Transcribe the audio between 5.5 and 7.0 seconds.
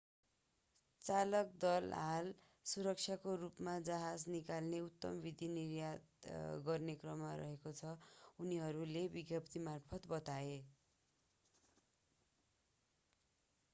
निर्धारित गर्न